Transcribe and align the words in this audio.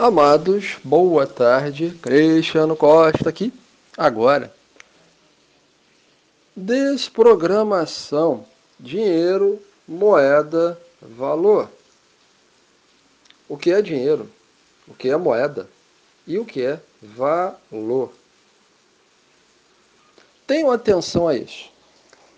Amados, 0.00 0.76
boa 0.84 1.26
tarde. 1.26 1.90
Cristiano 2.00 2.76
Costa 2.76 3.28
aqui, 3.30 3.52
agora. 3.96 4.54
Desprogramação: 6.54 8.44
dinheiro, 8.78 9.60
moeda, 9.88 10.80
valor. 11.02 11.68
O 13.48 13.58
que 13.58 13.72
é 13.72 13.82
dinheiro? 13.82 14.30
O 14.86 14.94
que 14.94 15.08
é 15.08 15.16
moeda? 15.16 15.68
E 16.28 16.38
o 16.38 16.44
que 16.44 16.62
é 16.62 16.78
valor? 17.02 18.12
Tenham 20.46 20.70
atenção 20.70 21.26
a 21.26 21.34
isso. 21.34 21.70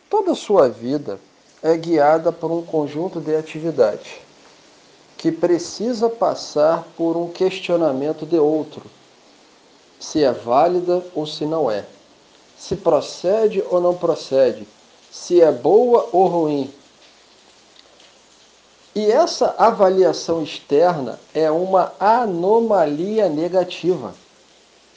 Toda 0.08 0.32
a 0.32 0.34
sua 0.34 0.66
vida 0.70 1.20
é 1.62 1.76
guiada 1.76 2.32
por 2.32 2.50
um 2.50 2.64
conjunto 2.64 3.20
de 3.20 3.36
atividades 3.36 4.29
que 5.20 5.30
precisa 5.30 6.08
passar 6.08 6.88
por 6.96 7.14
um 7.14 7.28
questionamento 7.28 8.24
de 8.24 8.38
outro, 8.38 8.82
se 9.98 10.24
é 10.24 10.32
válida 10.32 11.04
ou 11.14 11.26
se 11.26 11.44
não 11.44 11.70
é, 11.70 11.84
se 12.56 12.74
procede 12.74 13.62
ou 13.68 13.82
não 13.82 13.94
procede, 13.94 14.66
se 15.10 15.42
é 15.42 15.52
boa 15.52 16.08
ou 16.10 16.26
ruim. 16.26 16.72
E 18.94 19.12
essa 19.12 19.54
avaliação 19.58 20.42
externa 20.42 21.20
é 21.34 21.50
uma 21.50 21.92
anomalia 22.00 23.28
negativa 23.28 24.14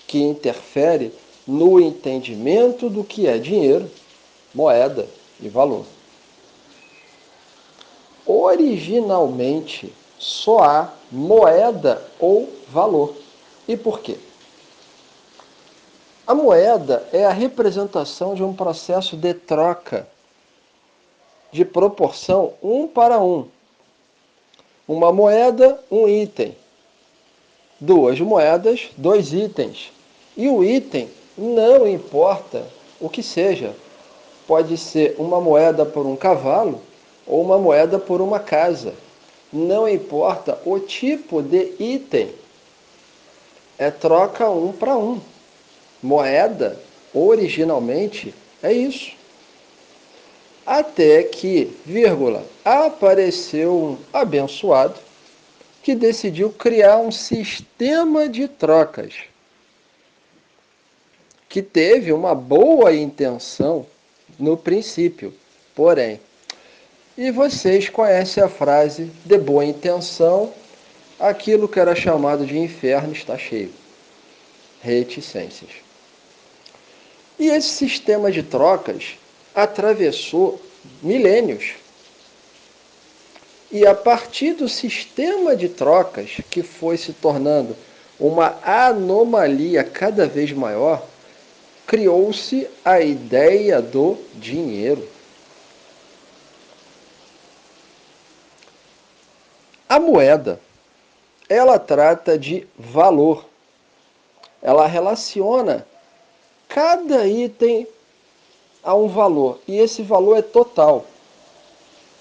que 0.07 0.19
interfere 0.19 1.13
no 1.45 1.81
entendimento 1.81 2.89
do 2.89 3.03
que 3.03 3.27
é 3.27 3.37
dinheiro, 3.37 3.91
moeda 4.55 5.05
e 5.41 5.49
valor. 5.49 5.83
Originalmente, 8.25 9.93
só 10.17 10.59
há 10.63 10.93
moeda 11.11 12.01
ou 12.19 12.49
valor. 12.69 13.15
E 13.67 13.77
por 13.77 13.99
quê? 13.99 14.17
A 16.25 16.33
moeda 16.33 17.07
é 17.11 17.25
a 17.25 17.31
representação 17.31 18.33
de 18.33 18.43
um 18.43 18.53
processo 18.53 19.17
de 19.17 19.33
troca 19.33 20.07
de 21.53 21.63
proporção 21.63 22.53
um 22.63 22.87
para 22.87 23.19
um. 23.19 23.45
Uma 24.87 25.13
moeda, 25.13 25.79
um 25.89 26.07
item. 26.07 26.57
Duas 27.79 28.19
moedas, 28.19 28.89
dois 28.97 29.31
itens. 29.31 29.91
E 30.35 30.49
o 30.49 30.63
item 30.63 31.09
não 31.37 31.87
importa 31.87 32.65
o 32.99 33.07
que 33.07 33.21
seja. 33.21 33.75
Pode 34.47 34.77
ser 34.77 35.15
uma 35.19 35.39
moeda 35.39 35.85
por 35.85 36.05
um 36.05 36.15
cavalo 36.15 36.81
ou 37.27 37.41
uma 37.41 37.57
moeda 37.57 37.99
por 37.99 38.19
uma 38.19 38.39
casa 38.39 38.93
não 39.53 39.87
importa 39.87 40.59
o 40.65 40.79
tipo 40.79 41.41
de 41.41 41.75
item, 41.79 42.33
é 43.77 43.91
troca 43.91 44.49
um 44.49 44.73
para 44.73 44.97
um. 44.97 45.21
Moeda, 46.01 46.79
originalmente, 47.13 48.33
é 48.61 48.73
isso. 48.73 49.11
Até 50.65 51.23
que, 51.23 51.71
vírgula, 51.85 52.43
apareceu 52.65 53.73
um 53.73 53.97
abençoado 54.11 54.99
que 55.83 55.93
decidiu 55.93 56.49
criar 56.49 56.97
um 56.97 57.11
sistema 57.11 58.27
de 58.27 58.47
trocas 58.47 59.13
que 61.47 61.61
teve 61.61 62.11
uma 62.11 62.33
boa 62.33 62.93
intenção 62.95 63.85
no 64.39 64.57
princípio, 64.57 65.33
porém 65.75 66.19
e 67.17 67.31
vocês 67.31 67.89
conhecem 67.89 68.43
a 68.43 68.49
frase 68.49 69.11
de 69.23 69.37
boa 69.37 69.63
intenção, 69.63 70.51
aquilo 71.19 71.67
que 71.67 71.79
era 71.79 71.95
chamado 71.95 72.45
de 72.45 72.57
inferno 72.57 73.13
está 73.13 73.37
cheio. 73.37 73.71
Reticências. 74.81 75.69
E 77.39 77.47
esse 77.47 77.69
sistema 77.69 78.31
de 78.31 78.43
trocas 78.43 79.15
atravessou 79.53 80.61
milênios. 81.01 81.73
E 83.71 83.85
a 83.87 83.95
partir 83.95 84.53
do 84.53 84.67
sistema 84.69 85.55
de 85.55 85.69
trocas, 85.69 86.37
que 86.49 86.61
foi 86.61 86.97
se 86.97 87.13
tornando 87.13 87.75
uma 88.19 88.57
anomalia 88.63 89.83
cada 89.83 90.27
vez 90.27 90.51
maior, 90.51 91.03
criou-se 91.87 92.67
a 92.85 93.01
ideia 93.01 93.81
do 93.81 94.17
dinheiro. 94.35 95.07
A 99.93 99.99
moeda, 99.99 100.59
ela 101.47 101.77
trata 101.77 102.35
de 102.35 102.65
valor. 102.75 103.45
Ela 104.59 104.87
relaciona 104.87 105.85
cada 106.67 107.27
item 107.27 107.87
a 108.83 108.95
um 108.95 109.07
valor, 109.07 109.59
e 109.67 109.77
esse 109.77 110.01
valor 110.01 110.35
é 110.39 110.41
total. 110.41 111.05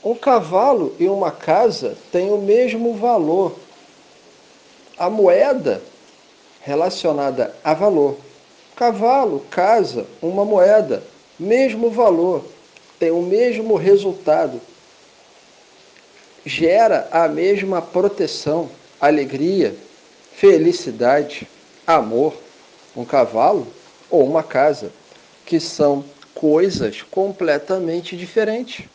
Um 0.04 0.14
cavalo 0.14 0.94
e 0.98 1.08
uma 1.08 1.30
casa 1.30 1.96
têm 2.12 2.30
o 2.30 2.36
mesmo 2.36 2.92
valor. 2.92 3.54
A 4.98 5.08
moeda 5.08 5.82
relacionada 6.60 7.56
a 7.64 7.72
valor. 7.72 8.18
Cavalo, 8.76 9.46
casa, 9.48 10.06
uma 10.20 10.44
moeda, 10.44 11.02
mesmo 11.40 11.88
valor, 11.88 12.44
tem 12.98 13.10
o 13.10 13.22
mesmo 13.22 13.76
resultado, 13.76 14.60
gera 16.44 17.08
a 17.10 17.28
mesma 17.28 17.80
proteção, 17.80 18.70
alegria, 19.00 19.74
felicidade, 20.34 21.48
amor, 21.86 22.34
um 22.96 23.04
cavalo 23.04 23.66
ou 24.10 24.24
uma 24.24 24.42
casa, 24.42 24.92
que 25.46 25.60
são 25.60 26.04
coisas 26.34 27.02
completamente 27.02 28.16
diferentes. 28.16 28.86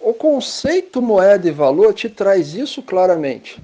O 0.00 0.14
conceito 0.14 1.02
moeda 1.02 1.48
e 1.48 1.50
valor 1.50 1.92
te 1.92 2.08
traz 2.08 2.54
isso 2.54 2.82
claramente. 2.82 3.60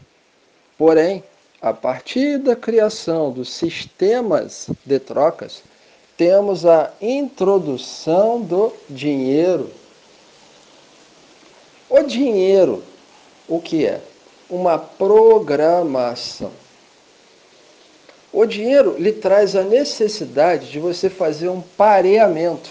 Porém, 0.76 1.22
a 1.62 1.72
partir 1.72 2.38
da 2.38 2.54
criação 2.54 3.30
dos 3.30 3.50
sistemas 3.50 4.68
de 4.84 4.98
trocas, 4.98 5.62
temos 6.16 6.66
a 6.66 6.92
introdução 7.00 8.40
do 8.40 8.72
dinheiro 8.90 9.70
o 11.88 12.02
dinheiro, 12.02 12.82
o 13.48 13.60
que 13.60 13.86
é? 13.86 14.00
Uma 14.48 14.78
programação. 14.78 16.50
O 18.32 18.44
dinheiro 18.46 18.96
lhe 18.98 19.12
traz 19.12 19.54
a 19.54 19.62
necessidade 19.62 20.70
de 20.70 20.78
você 20.78 21.08
fazer 21.08 21.48
um 21.48 21.60
pareamento. 21.60 22.70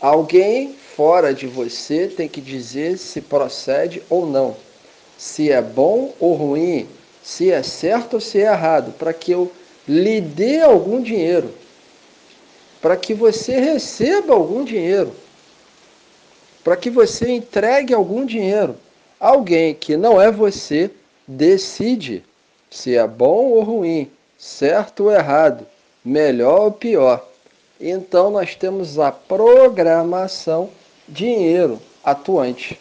Alguém 0.00 0.74
fora 0.96 1.34
de 1.34 1.46
você 1.46 2.06
tem 2.06 2.28
que 2.28 2.40
dizer 2.40 2.98
se 2.98 3.20
procede 3.20 4.02
ou 4.08 4.26
não, 4.26 4.56
se 5.16 5.50
é 5.50 5.60
bom 5.60 6.12
ou 6.20 6.34
ruim, 6.34 6.88
se 7.22 7.50
é 7.50 7.62
certo 7.62 8.14
ou 8.14 8.20
se 8.20 8.38
é 8.38 8.46
errado, 8.46 8.92
para 8.92 9.12
que 9.12 9.32
eu 9.32 9.50
lhe 9.88 10.20
dê 10.20 10.60
algum 10.60 11.02
dinheiro, 11.02 11.52
para 12.80 12.96
que 12.96 13.14
você 13.14 13.58
receba 13.58 14.34
algum 14.34 14.64
dinheiro 14.64 15.12
para 16.62 16.76
que 16.76 16.90
você 16.90 17.30
entregue 17.30 17.94
algum 17.94 18.24
dinheiro. 18.24 18.76
Alguém 19.18 19.74
que 19.74 19.96
não 19.96 20.20
é 20.20 20.30
você 20.30 20.90
decide 21.26 22.24
se 22.70 22.96
é 22.96 23.06
bom 23.06 23.50
ou 23.50 23.62
ruim, 23.62 24.10
certo 24.38 25.04
ou 25.04 25.12
errado, 25.12 25.66
melhor 26.04 26.60
ou 26.60 26.72
pior. 26.72 27.24
Então 27.80 28.30
nós 28.30 28.54
temos 28.54 28.98
a 28.98 29.12
programação 29.12 30.70
dinheiro 31.08 31.80
atuante. 32.02 32.78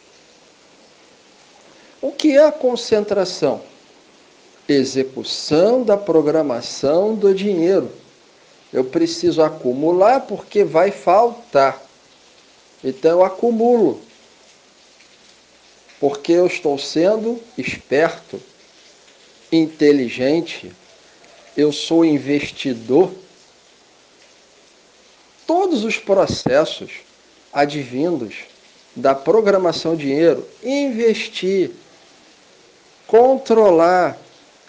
O 2.02 2.12
que 2.12 2.36
é 2.36 2.46
a 2.46 2.52
concentração? 2.52 3.62
Execução 4.68 5.84
da 5.84 5.98
programação 5.98 7.14
do 7.14 7.34
dinheiro. 7.34 7.92
Eu 8.72 8.86
preciso 8.86 9.44
acumular 9.44 10.22
porque 10.22 10.64
vai 10.64 10.92
faltar. 10.92 11.82
Então 12.84 13.12
eu 13.12 13.24
acumulo, 13.24 14.02
porque 16.00 16.32
eu 16.32 16.48
estou 16.48 16.78
sendo 16.78 17.40
esperto, 17.58 18.42
inteligente, 19.52 20.72
eu 21.56 21.72
sou 21.72 22.04
investidor. 22.04 23.12
Todos 25.46 25.84
os 25.84 25.98
processos 25.98 26.92
advindos 27.52 28.36
da 28.96 29.14
programação 29.14 29.96
dinheiro, 29.96 30.48
investir, 30.64 31.72
controlar, 33.06 34.18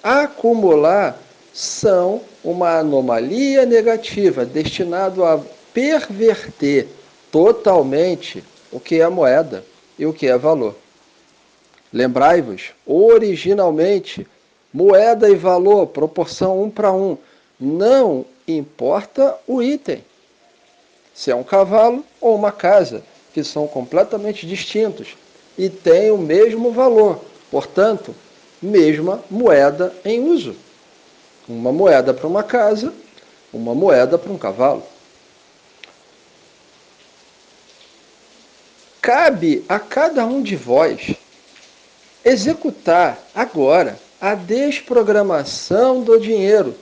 acumular, 0.03 1.19
são 1.53 2.23
uma 2.43 2.79
anomalia 2.79 3.65
negativa 3.65 4.45
destinado 4.45 5.25
a 5.25 5.41
perverter 5.73 6.89
totalmente 7.33 8.45
o 8.71 8.79
que 8.79 9.01
é 9.01 9.09
moeda 9.09 9.65
e 9.99 10.07
o 10.07 10.13
que 10.13 10.29
é 10.29 10.39
valor. 10.39 10.77
Lembrai-vos, 11.93 12.71
originalmente 12.87 14.27
moeda 14.73 15.29
e 15.29 15.35
valor, 15.35 15.89
proporção 15.89 16.63
um 16.63 16.71
para 16.71 16.93
um. 16.93 17.19
Não 17.59 18.25
importa 18.47 19.37
o 19.47 19.63
item. 19.63 20.05
Se 21.15 21.31
é 21.31 21.35
um 21.35 21.43
cavalo 21.43 22.05
ou 22.21 22.35
uma 22.35 22.53
casa, 22.53 23.03
que 23.33 23.43
são 23.43 23.67
completamente 23.67 24.47
distintos 24.47 25.17
e 25.57 25.69
têm 25.69 26.11
o 26.11 26.19
mesmo 26.19 26.71
valor. 26.71 27.21
Portanto, 27.51 28.15
mesma 28.61 29.23
moeda 29.31 29.93
em 30.05 30.21
uso. 30.21 30.55
Uma 31.49 31.73
moeda 31.73 32.15
para 32.15 32.27
uma 32.27 32.43
casa, 32.43 32.93
uma 33.53 33.75
moeda 33.75 34.17
para 34.17 34.33
um 34.33 34.39
cavalo. 34.39 34.83
Cabe 39.03 39.65
a 39.69 39.81
cada 39.81 40.25
um 40.25 40.41
de 40.41 40.55
vós 40.55 41.17
executar 42.25 43.19
agora 43.35 43.99
a 44.21 44.37
desprogramação 44.37 46.03
do 46.03 46.21
dinheiro. 46.21 46.73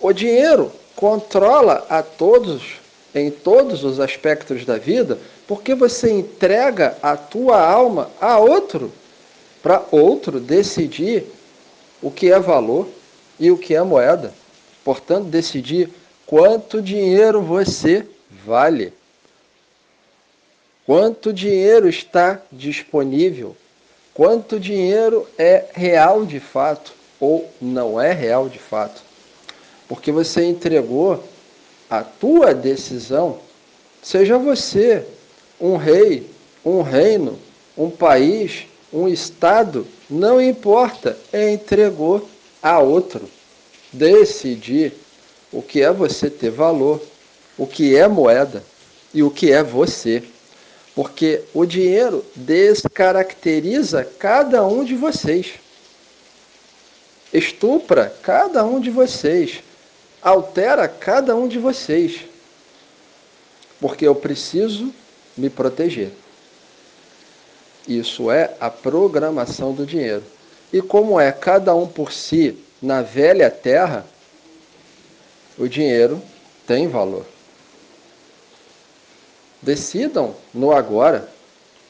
O 0.00 0.12
dinheiro 0.12 0.72
controla 0.96 1.86
a 1.88 2.02
todos 2.02 2.80
em 3.14 3.30
todos 3.30 3.84
os 3.84 4.00
aspectos 4.00 4.64
da 4.64 4.78
vida, 4.78 5.16
porque 5.46 5.76
você 5.76 6.10
entrega 6.10 6.98
a 7.00 7.16
tua 7.16 7.64
alma 7.64 8.10
a 8.20 8.38
outro, 8.38 8.92
para 9.62 9.84
outro 9.92 10.40
decidir 10.40 11.24
o 12.02 12.10
que 12.10 12.32
é 12.32 12.38
valor 12.40 12.88
e 13.38 13.48
o 13.50 13.56
que 13.56 13.76
é 13.76 13.82
moeda. 13.82 14.34
Portanto, 14.84 15.26
decidir 15.26 15.88
quanto 16.26 16.82
dinheiro 16.82 17.40
você 17.40 18.04
vale. 18.48 18.94
Quanto 20.86 21.34
dinheiro 21.34 21.86
está 21.86 22.40
disponível? 22.50 23.54
Quanto 24.14 24.58
dinheiro 24.58 25.28
é 25.36 25.66
real 25.74 26.24
de 26.24 26.40
fato 26.40 26.94
ou 27.20 27.48
não 27.60 28.00
é 28.00 28.12
real 28.12 28.48
de 28.48 28.58
fato? 28.58 29.02
Porque 29.86 30.10
você 30.10 30.44
entregou 30.44 31.22
a 31.90 32.02
tua 32.02 32.54
decisão, 32.54 33.38
seja 34.02 34.38
você 34.38 35.04
um 35.60 35.76
rei, 35.76 36.28
um 36.64 36.80
reino, 36.80 37.38
um 37.76 37.90
país, 37.90 38.66
um 38.92 39.06
estado, 39.06 39.86
não 40.08 40.40
importa, 40.40 41.18
entregou 41.32 42.26
a 42.62 42.78
outro. 42.78 43.28
Decidir 43.92 44.92
o 45.52 45.62
que 45.62 45.82
é 45.82 45.92
você 45.92 46.28
ter 46.28 46.50
valor, 46.50 47.00
o 47.58 47.66
que 47.66 47.96
é 47.96 48.08
moeda 48.08 48.62
e 49.12 49.22
o 49.22 49.30
que 49.30 49.52
é 49.52 49.62
você. 49.62 50.22
Porque 50.94 51.42
o 51.52 51.66
dinheiro 51.66 52.24
descaracteriza 52.34 54.08
cada 54.18 54.64
um 54.66 54.84
de 54.84 54.94
vocês. 54.94 55.54
Estupra 57.32 58.14
cada 58.22 58.64
um 58.64 58.80
de 58.80 58.90
vocês 58.90 59.62
altera 60.22 60.88
cada 60.88 61.34
um 61.34 61.48
de 61.48 61.58
vocês. 61.58 62.20
Porque 63.80 64.06
eu 64.06 64.14
preciso 64.14 64.92
me 65.36 65.48
proteger. 65.48 66.10
Isso 67.86 68.30
é 68.30 68.54
a 68.60 68.68
programação 68.68 69.72
do 69.72 69.86
dinheiro. 69.86 70.24
E 70.72 70.82
como 70.82 71.18
é 71.18 71.32
cada 71.32 71.74
um 71.74 71.86
por 71.86 72.12
si 72.12 72.58
na 72.82 73.02
velha 73.02 73.50
terra, 73.50 74.04
o 75.56 75.66
dinheiro 75.66 76.20
tem 76.66 76.88
valor. 76.88 77.24
Decidam 79.62 80.34
no 80.54 80.72
agora 80.72 81.28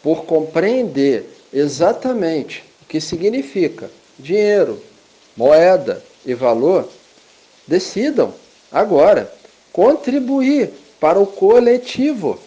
por 0.02 0.24
compreender 0.24 1.28
exatamente 1.52 2.64
o 2.82 2.86
que 2.86 3.00
significa 3.00 3.90
dinheiro, 4.18 4.82
moeda 5.36 6.02
e 6.24 6.34
valor 6.34 6.88
decidam 7.68 8.32
agora 8.72 9.30
contribuir 9.70 10.70
para 10.98 11.20
o 11.20 11.26
coletivo. 11.26 12.40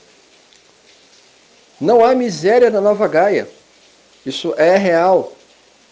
Não 1.80 2.04
há 2.04 2.14
miséria 2.16 2.70
na 2.70 2.82
Nova 2.82 3.08
Gaia. 3.08 3.48
Isso 4.26 4.54
é 4.58 4.76
real. 4.76 5.32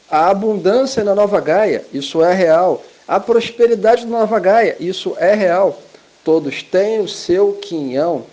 A 0.10 0.30
abundância 0.30 1.04
na 1.04 1.14
Nova 1.14 1.40
Gaia, 1.40 1.86
isso 1.94 2.24
é 2.24 2.34
real. 2.34 2.84
A 3.08 3.20
prosperidade 3.20 4.06
na 4.06 4.20
Nova 4.20 4.40
Gaia, 4.40 4.76
isso 4.80 5.16
é 5.18 5.34
real. 5.36 5.80
Todos 6.24 6.64
têm 6.64 7.00
o 7.00 7.08
seu 7.08 7.54
quinhão, 7.54 8.26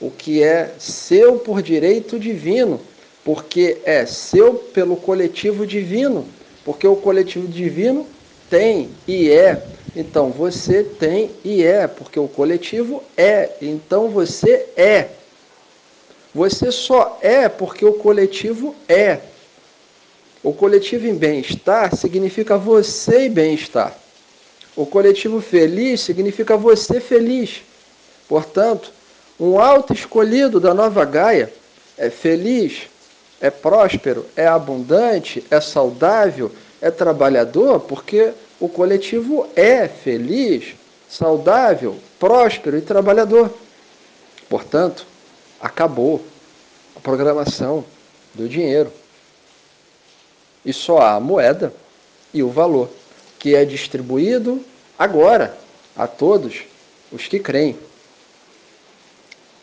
o 0.00 0.10
que 0.10 0.42
é 0.42 0.74
seu 0.78 1.38
por 1.38 1.62
direito 1.62 2.18
divino, 2.18 2.80
porque 3.24 3.78
é 3.84 4.06
seu 4.06 4.54
pelo 4.54 4.96
coletivo 4.96 5.66
divino, 5.66 6.26
porque 6.64 6.86
o 6.86 6.96
coletivo 6.96 7.46
divino 7.46 8.06
tem 8.48 8.90
e 9.06 9.30
é 9.30 9.62
então 9.94 10.30
você 10.30 10.84
tem 10.84 11.30
e 11.44 11.62
é, 11.62 11.86
porque 11.86 12.18
o 12.18 12.28
coletivo 12.28 13.02
é. 13.16 13.50
Então 13.60 14.08
você 14.08 14.66
é. 14.76 15.08
Você 16.34 16.70
só 16.70 17.18
é 17.20 17.48
porque 17.48 17.84
o 17.84 17.94
coletivo 17.94 18.74
é. 18.88 19.18
O 20.42 20.52
coletivo 20.52 21.06
em 21.06 21.14
bem-estar 21.14 21.94
significa 21.96 22.56
você 22.56 23.26
em 23.26 23.30
bem-estar. 23.30 23.96
O 24.76 24.86
coletivo 24.86 25.40
feliz 25.40 26.00
significa 26.00 26.56
você 26.56 27.00
feliz. 27.00 27.62
Portanto, 28.28 28.92
um 29.40 29.58
alto 29.58 29.94
escolhido 29.94 30.60
da 30.60 30.74
nova 30.74 31.02
Gaia 31.06 31.50
é 31.96 32.10
feliz, 32.10 32.82
é 33.40 33.48
próspero, 33.48 34.26
é 34.36 34.46
abundante, 34.46 35.42
é 35.50 35.58
saudável, 35.62 36.52
é 36.78 36.90
trabalhador, 36.90 37.80
porque 37.80 38.32
o 38.60 38.68
coletivo 38.68 39.48
é 39.56 39.88
feliz, 39.88 40.74
saudável, 41.08 41.96
próspero 42.18 42.76
e 42.76 42.82
trabalhador. 42.82 43.50
Portanto, 44.46 45.06
acabou 45.58 46.22
a 46.94 47.00
programação 47.00 47.82
do 48.34 48.46
dinheiro. 48.46 48.92
E 50.62 50.72
só 50.72 50.98
há 50.98 51.14
a 51.14 51.20
moeda 51.20 51.72
e 52.34 52.42
o 52.42 52.50
valor, 52.50 52.90
que 53.38 53.54
é 53.54 53.64
distribuído 53.64 54.62
agora 54.98 55.56
a 55.96 56.06
todos 56.06 56.60
os 57.10 57.26
que 57.26 57.38
creem. 57.38 57.78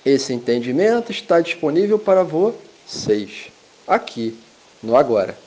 Esse 0.08 0.32
entendimento 0.32 1.12
está 1.12 1.42
disponível 1.42 2.00
para 2.00 2.24
vocês, 2.24 3.52
aqui, 3.86 4.40
no 4.82 4.96
agora. 4.96 5.38